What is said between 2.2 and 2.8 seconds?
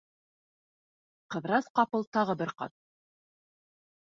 бер ҡат: